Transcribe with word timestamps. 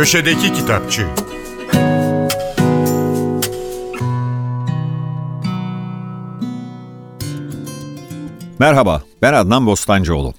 Köşedeki 0.00 0.52
Kitapçı 0.52 1.06
Merhaba, 8.58 9.02
ben 9.22 9.32
Adnan 9.32 9.66
Bostancıoğlu. 9.66 10.34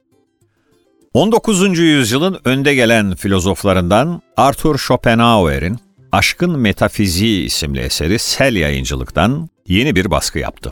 19. 1.13 1.79
yüzyılın 1.79 2.39
önde 2.45 2.75
gelen 2.75 3.15
filozoflarından 3.15 4.21
Arthur 4.37 4.77
Schopenhauer'in 4.77 5.77
Aşkın 6.11 6.59
Metafiziği 6.59 7.45
isimli 7.45 7.79
eseri 7.79 8.19
Sel 8.19 8.55
Yayıncılık'tan 8.55 9.49
yeni 9.67 9.95
bir 9.95 10.11
baskı 10.11 10.39
yaptı. 10.39 10.71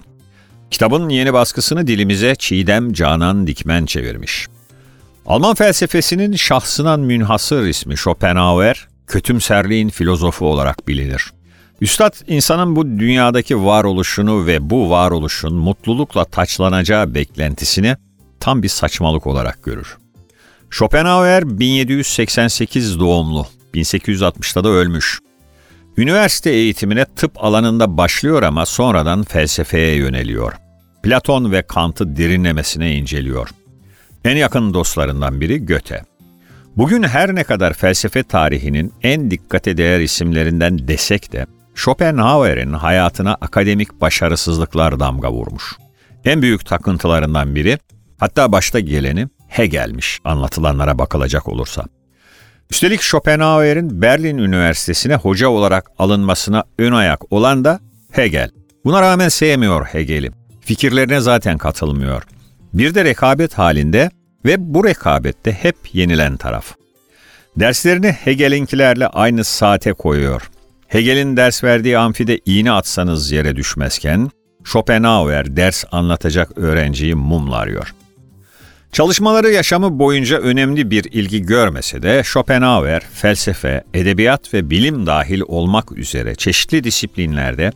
Kitabın 0.71 1.09
yeni 1.09 1.33
baskısını 1.33 1.87
dilimize 1.87 2.35
Çiğdem 2.35 2.93
Canan 2.93 3.47
Dikmen 3.47 3.85
çevirmiş. 3.85 4.47
Alman 5.29 5.55
felsefesinin 5.55 6.35
şahsına 6.35 6.97
münhasır 6.97 7.63
ismi 7.63 7.97
Schopenhauer, 7.97 8.87
kötümserliğin 9.07 9.89
filozofu 9.89 10.45
olarak 10.45 10.87
bilinir. 10.87 11.31
Üstad 11.81 12.13
insanın 12.27 12.75
bu 12.75 12.85
dünyadaki 12.85 13.65
varoluşunu 13.65 14.47
ve 14.47 14.69
bu 14.69 14.89
varoluşun 14.89 15.53
mutlulukla 15.53 16.25
taçlanacağı 16.25 17.15
beklentisini 17.15 17.95
tam 18.39 18.63
bir 18.63 18.67
saçmalık 18.67 19.27
olarak 19.27 19.63
görür. 19.63 19.97
Schopenhauer 20.69 21.59
1788 21.59 22.99
doğumlu, 22.99 23.47
1860'da 23.73 24.63
da 24.63 24.69
ölmüş. 24.69 25.19
Üniversite 25.97 26.49
eğitimine 26.49 27.05
tıp 27.05 27.43
alanında 27.43 27.97
başlıyor 27.97 28.43
ama 28.43 28.65
sonradan 28.65 29.23
felsefeye 29.23 29.95
yöneliyor. 29.95 30.53
Platon 31.03 31.51
ve 31.51 31.61
Kant'ı 31.61 32.15
derinlemesine 32.17 32.95
inceliyor. 32.95 33.49
En 34.25 34.35
yakın 34.37 34.73
dostlarından 34.73 35.41
biri 35.41 35.65
Göte. 35.65 36.01
Bugün 36.77 37.03
her 37.03 37.35
ne 37.35 37.43
kadar 37.43 37.73
felsefe 37.73 38.23
tarihinin 38.23 38.93
en 39.03 39.31
dikkate 39.31 39.77
değer 39.77 39.99
isimlerinden 39.99 40.87
desek 40.87 41.31
de 41.31 41.45
Schopenhauer'in 41.75 42.73
hayatına 42.73 43.37
akademik 43.41 44.01
başarısızlıklar 44.01 44.99
damga 44.99 45.31
vurmuş. 45.31 45.77
En 46.25 46.41
büyük 46.41 46.65
takıntılarından 46.65 47.55
biri, 47.55 47.77
hatta 48.19 48.51
başta 48.51 48.79
geleni 48.79 49.27
Hegel'miş 49.47 50.19
anlatılanlara 50.23 50.97
bakılacak 50.97 51.47
olursa. 51.47 51.85
Üstelik 52.71 53.01
Schopenhauer'in 53.01 54.01
Berlin 54.01 54.37
Üniversitesi'ne 54.37 55.15
hoca 55.15 55.49
olarak 55.49 55.91
alınmasına 55.97 56.63
ön 56.79 56.91
ayak 56.91 57.33
olan 57.33 57.63
da 57.63 57.79
Hegel. 58.11 58.49
Buna 58.85 59.01
rağmen 59.01 59.29
sevmiyor 59.29 59.85
Hegel'i. 59.85 60.31
Fikirlerine 60.61 61.19
zaten 61.19 61.57
katılmıyor. 61.57 62.23
Bir 62.73 62.95
de 62.95 63.05
rekabet 63.05 63.53
halinde 63.53 64.09
ve 64.45 64.73
bu 64.73 64.85
rekabette 64.85 65.51
hep 65.51 65.75
yenilen 65.93 66.37
taraf. 66.37 66.75
Derslerini 67.55 68.11
Hegel'inkilerle 68.11 69.07
aynı 69.07 69.43
saate 69.43 69.93
koyuyor. 69.93 70.49
Hegel'in 70.87 71.37
ders 71.37 71.63
verdiği 71.63 71.97
amfide 71.97 72.39
iğne 72.45 72.71
atsanız 72.71 73.31
yere 73.31 73.55
düşmezken, 73.55 74.29
Schopenhauer 74.63 75.55
ders 75.55 75.83
anlatacak 75.91 76.57
öğrenciyi 76.57 77.15
mumlarıyor. 77.15 77.93
Çalışmaları 78.91 79.49
yaşamı 79.49 79.99
boyunca 79.99 80.37
önemli 80.37 80.91
bir 80.91 81.03
ilgi 81.03 81.41
görmese 81.41 82.01
de 82.01 82.23
Schopenhauer 82.23 83.01
felsefe, 83.13 83.83
edebiyat 83.93 84.53
ve 84.53 84.69
bilim 84.69 85.05
dahil 85.05 85.41
olmak 85.47 85.91
üzere 85.91 86.35
çeşitli 86.35 86.83
disiplinlerde 86.83 87.71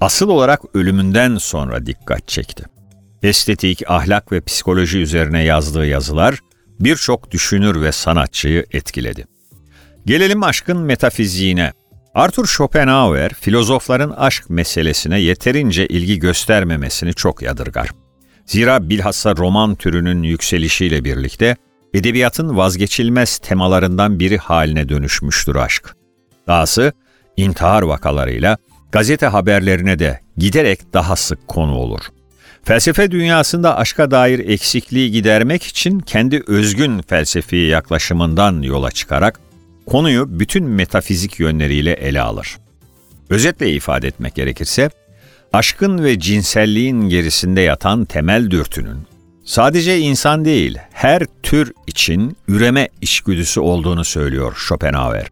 asıl 0.00 0.28
olarak 0.28 0.60
ölümünden 0.74 1.36
sonra 1.36 1.86
dikkat 1.86 2.28
çekti. 2.28 2.79
Estetik, 3.22 3.90
ahlak 3.90 4.32
ve 4.32 4.40
psikoloji 4.40 4.98
üzerine 4.98 5.42
yazdığı 5.42 5.86
yazılar 5.86 6.38
birçok 6.80 7.30
düşünür 7.30 7.82
ve 7.82 7.92
sanatçıyı 7.92 8.66
etkiledi. 8.72 9.26
Gelelim 10.06 10.42
aşkın 10.42 10.78
metafiziğine. 10.78 11.72
Arthur 12.14 12.46
Schopenhauer, 12.46 13.32
filozofların 13.34 14.10
aşk 14.10 14.50
meselesine 14.50 15.20
yeterince 15.20 15.86
ilgi 15.86 16.18
göstermemesini 16.18 17.14
çok 17.14 17.42
yadırgar. 17.42 17.90
Zira 18.46 18.88
bilhassa 18.90 19.36
roman 19.36 19.74
türünün 19.74 20.22
yükselişiyle 20.22 21.04
birlikte 21.04 21.56
edebiyatın 21.94 22.56
vazgeçilmez 22.56 23.38
temalarından 23.38 24.20
biri 24.20 24.38
haline 24.38 24.88
dönüşmüştür 24.88 25.56
aşk. 25.56 25.96
Dahası 26.46 26.92
intihar 27.36 27.82
vakalarıyla 27.82 28.58
gazete 28.92 29.26
haberlerine 29.26 29.98
de 29.98 30.20
giderek 30.36 30.92
daha 30.92 31.16
sık 31.16 31.48
konu 31.48 31.74
olur. 31.74 32.00
Felsefe 32.64 33.10
dünyasında 33.10 33.76
aşka 33.76 34.10
dair 34.10 34.38
eksikliği 34.38 35.10
gidermek 35.10 35.62
için 35.62 36.00
kendi 36.00 36.42
özgün 36.46 37.02
felsefi 37.02 37.56
yaklaşımından 37.56 38.62
yola 38.62 38.90
çıkarak 38.90 39.40
konuyu 39.86 40.40
bütün 40.40 40.64
metafizik 40.64 41.40
yönleriyle 41.40 41.92
ele 41.92 42.20
alır. 42.20 42.58
Özetle 43.30 43.72
ifade 43.72 44.08
etmek 44.08 44.34
gerekirse, 44.34 44.90
aşkın 45.52 46.04
ve 46.04 46.18
cinselliğin 46.18 47.08
gerisinde 47.08 47.60
yatan 47.60 48.04
temel 48.04 48.50
dürtünün 48.50 49.10
sadece 49.44 49.98
insan 49.98 50.44
değil, 50.44 50.78
her 50.92 51.22
tür 51.42 51.72
için 51.86 52.36
üreme 52.48 52.88
içgüdüsü 53.00 53.60
olduğunu 53.60 54.04
söylüyor 54.04 54.56
Schopenhauer. 54.68 55.26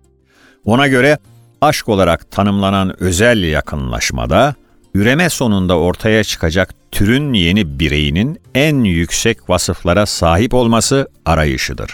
Ona 0.65 0.89
göre 0.89 1.19
aşk 1.61 1.89
olarak 1.89 2.31
tanımlanan 2.31 3.03
özel 3.03 3.43
yakınlaşmada 3.43 4.55
üreme 4.95 5.31
sonunda 5.31 5.79
ortaya 5.79 6.25
çıkacak 6.25 6.75
türün 6.93 7.33
yeni 7.33 7.79
bireyinin 7.79 8.41
en 8.55 8.85
yüksek 8.85 9.51
vasıflara 9.51 10.07
sahip 10.07 10.55
olması 10.55 11.09
arayışıdır. 11.25 11.91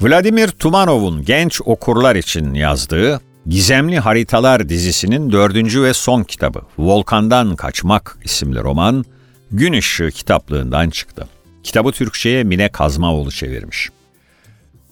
Vladimir 0.00 0.48
Tumanov'un 0.48 1.24
genç 1.24 1.60
okurlar 1.64 2.16
için 2.16 2.54
yazdığı 2.54 3.20
Gizemli 3.46 3.98
Haritalar 3.98 4.68
dizisinin 4.68 5.32
dördüncü 5.32 5.82
ve 5.82 5.94
son 5.94 6.22
kitabı 6.22 6.60
Volkandan 6.78 7.56
Kaçmak 7.56 8.18
isimli 8.24 8.58
roman 8.62 9.04
Gün 9.50 9.72
Işığı 9.72 10.10
kitaplığından 10.10 10.90
çıktı. 10.90 11.28
Kitabı 11.62 11.92
Türkçe'ye 11.92 12.44
Mine 12.44 12.68
Kazmaoğlu 12.68 13.30
çevirmiş. 13.30 13.90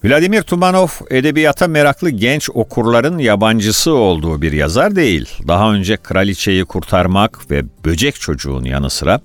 Vladimir 0.05 0.43
Tumanov 0.43 0.89
edebiyata 1.11 1.69
meraklı 1.69 2.11
genç 2.11 2.51
okurların 2.51 3.19
yabancısı 3.19 3.95
olduğu 3.95 4.43
bir 4.43 4.53
yazar 4.53 4.97
değil. 4.97 5.29
Daha 5.49 5.73
önce 5.73 5.97
Kraliçeyi 5.97 6.65
Kurtarmak 6.65 7.51
ve 7.51 7.65
Böcek 7.85 8.15
Çocuğun 8.21 8.65
yanı 8.65 8.91
sıra 8.91 9.21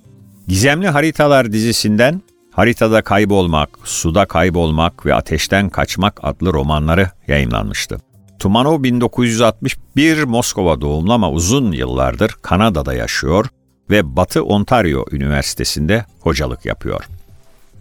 Gizemli 0.48 0.88
Haritalar 0.88 1.52
dizisinden 1.52 2.22
Haritada 2.50 3.02
Kaybolmak, 3.02 3.68
Suda 3.84 4.24
Kaybolmak 4.24 5.06
ve 5.06 5.14
Ateşten 5.14 5.68
Kaçmak 5.68 6.20
adlı 6.22 6.52
romanları 6.52 7.10
yayınlanmıştı. 7.28 7.98
Tumanov 8.38 8.82
1961 8.82 10.22
Moskova 10.22 10.80
doğumlu 10.80 11.12
ama 11.12 11.30
uzun 11.30 11.72
yıllardır 11.72 12.36
Kanada'da 12.42 12.94
yaşıyor 12.94 13.46
ve 13.90 14.16
Batı 14.16 14.44
Ontario 14.44 15.04
Üniversitesi'nde 15.12 16.04
hocalık 16.20 16.66
yapıyor. 16.66 17.04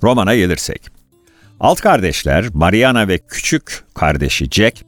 Romana 0.04 0.36
gelirsek. 0.36 1.01
Alt 1.62 1.82
kardeşler 1.82 2.46
Mariana 2.54 3.08
ve 3.08 3.18
küçük 3.18 3.84
kardeşi 3.94 4.50
Jack, 4.52 4.86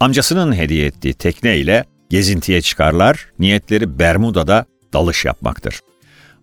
amcasının 0.00 0.54
hediye 0.54 0.86
ettiği 0.86 1.14
tekne 1.14 1.56
ile 1.56 1.84
gezintiye 2.10 2.62
çıkarlar, 2.62 3.26
niyetleri 3.38 3.98
Bermuda'da 3.98 4.64
dalış 4.92 5.24
yapmaktır. 5.24 5.80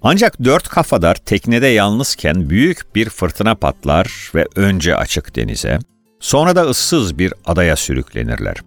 Ancak 0.01 0.44
dört 0.44 0.67
kafadar 0.67 1.16
teknede 1.16 1.67
yalnızken 1.67 2.50
büyük 2.50 2.95
bir 2.95 3.09
fırtına 3.09 3.56
patlar 3.56 4.31
ve 4.35 4.47
önce 4.56 4.95
açık 4.95 5.35
denize, 5.35 5.79
sonra 6.19 6.55
da 6.55 6.61
ıssız 6.61 7.19
bir 7.19 7.34
adaya 7.45 7.75
sürüklenirler. 7.75 8.57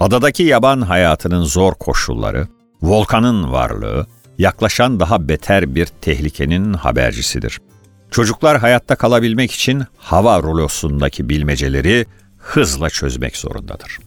Adadaki 0.00 0.42
yaban 0.42 0.80
hayatının 0.80 1.44
zor 1.44 1.74
koşulları, 1.74 2.48
volkanın 2.82 3.52
varlığı, 3.52 4.06
yaklaşan 4.38 5.00
daha 5.00 5.28
beter 5.28 5.74
bir 5.74 5.86
tehlikenin 5.86 6.72
habercisidir. 6.72 7.60
Çocuklar 8.10 8.58
hayatta 8.58 8.96
kalabilmek 8.96 9.52
için 9.52 9.84
hava 9.96 10.42
rulosundaki 10.42 11.28
bilmeceleri 11.28 12.06
hızla 12.38 12.90
çözmek 12.90 13.36
zorundadır. 13.36 13.98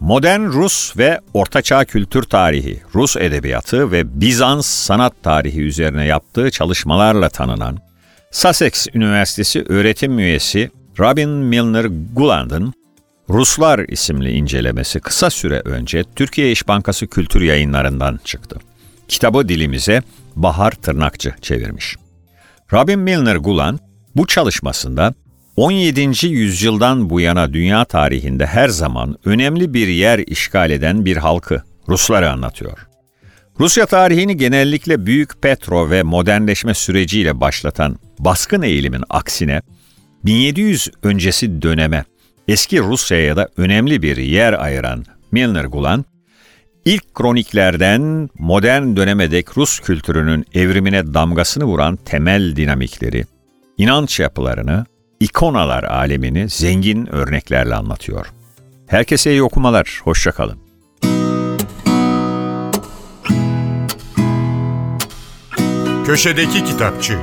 Modern 0.00 0.44
Rus 0.44 0.96
ve 0.96 1.20
Ortaçağ 1.34 1.84
kültür 1.84 2.22
tarihi, 2.22 2.82
Rus 2.94 3.16
edebiyatı 3.16 3.92
ve 3.92 4.20
Bizans 4.20 4.66
sanat 4.66 5.12
tarihi 5.22 5.60
üzerine 5.60 6.06
yaptığı 6.06 6.50
çalışmalarla 6.50 7.28
tanınan 7.28 7.78
Sussex 8.30 8.86
Üniversitesi 8.94 9.64
öğretim 9.68 10.18
üyesi 10.18 10.70
Robin 10.98 11.28
Milner 11.28 11.86
Guland'ın 12.12 12.74
Ruslar 13.30 13.78
isimli 13.78 14.30
incelemesi 14.30 15.00
kısa 15.00 15.30
süre 15.30 15.62
önce 15.64 16.04
Türkiye 16.16 16.52
İş 16.52 16.68
Bankası 16.68 17.06
Kültür 17.06 17.40
Yayınlarından 17.40 18.20
çıktı. 18.24 18.56
Kitabı 19.08 19.48
dilimize 19.48 20.02
Bahar 20.36 20.70
Tırnakçı 20.70 21.34
çevirmiş. 21.42 21.96
Robin 22.72 22.98
Milner 22.98 23.36
Guland 23.36 23.78
bu 24.16 24.26
çalışmasında 24.26 25.14
17. 25.56 26.26
yüzyıldan 26.26 27.10
bu 27.10 27.20
yana 27.20 27.52
dünya 27.52 27.84
tarihinde 27.84 28.46
her 28.46 28.68
zaman 28.68 29.16
önemli 29.24 29.74
bir 29.74 29.88
yer 29.88 30.18
işgal 30.18 30.70
eden 30.70 31.04
bir 31.04 31.16
halkı, 31.16 31.62
Rusları 31.88 32.30
anlatıyor. 32.30 32.86
Rusya 33.60 33.86
tarihini 33.86 34.36
genellikle 34.36 35.06
büyük 35.06 35.42
petro 35.42 35.90
ve 35.90 36.02
modernleşme 36.02 36.74
süreciyle 36.74 37.40
başlatan 37.40 37.98
baskın 38.18 38.62
eğilimin 38.62 39.04
aksine 39.10 39.62
1700 40.24 40.88
öncesi 41.02 41.62
döneme 41.62 42.04
eski 42.48 42.80
Rusya'ya 42.80 43.36
da 43.36 43.48
önemli 43.56 44.02
bir 44.02 44.16
yer 44.16 44.52
ayıran 44.52 45.04
Milner 45.32 45.64
Gulan, 45.64 46.04
ilk 46.86 47.14
kroniklerden 47.14 48.30
modern 48.38 48.96
döneme 48.96 49.30
dek 49.30 49.58
Rus 49.58 49.80
kültürünün 49.80 50.46
evrimine 50.54 51.14
damgasını 51.14 51.64
vuran 51.64 51.96
temel 51.96 52.56
dinamikleri, 52.56 53.24
inanç 53.78 54.20
yapılarını, 54.20 54.86
ikonalar 55.20 55.84
alemini 55.84 56.48
zengin 56.48 57.06
örneklerle 57.06 57.74
anlatıyor. 57.74 58.26
Herkese 58.86 59.30
iyi 59.30 59.42
okumalar, 59.42 60.00
hoşçakalın. 60.04 60.58
Köşedeki 66.06 66.64
Kitapçı 66.64 67.18